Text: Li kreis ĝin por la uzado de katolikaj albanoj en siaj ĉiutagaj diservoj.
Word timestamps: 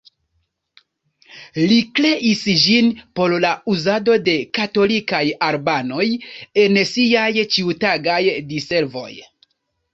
Li 1.71 1.75
kreis 1.99 2.41
ĝin 2.63 2.89
por 3.19 3.37
la 3.45 3.51
uzado 3.75 4.17
de 4.29 4.35
katolikaj 4.61 5.21
albanoj 5.51 6.09
en 6.65 6.83
siaj 6.95 7.31
ĉiutagaj 7.55 8.21
diservoj. 8.55 9.11